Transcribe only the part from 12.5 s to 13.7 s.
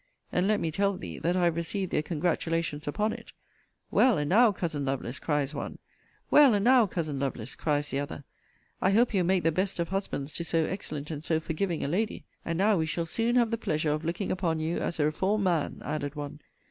now we shall soon have the